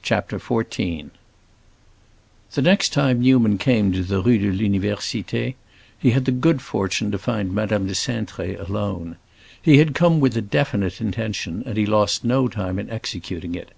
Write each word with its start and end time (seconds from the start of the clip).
CHAPTER 0.00 0.38
XIV 0.38 1.10
The 2.52 2.62
next 2.62 2.90
time 2.92 3.20
Newman 3.20 3.58
came 3.58 3.90
to 3.90 4.04
the 4.04 4.22
Rue 4.22 4.38
de 4.38 4.52
l'Université 4.52 5.56
he 5.98 6.12
had 6.12 6.24
the 6.24 6.30
good 6.30 6.62
fortune 6.62 7.10
to 7.10 7.18
find 7.18 7.52
Madame 7.52 7.88
de 7.88 7.94
Cintré 7.94 8.56
alone. 8.64 9.16
He 9.60 9.78
had 9.78 9.96
come 9.96 10.20
with 10.20 10.36
a 10.36 10.40
definite 10.40 11.00
intention, 11.00 11.64
and 11.66 11.76
he 11.76 11.84
lost 11.84 12.22
no 12.22 12.46
time 12.46 12.78
in 12.78 12.90
executing 12.90 13.56
it. 13.56 13.72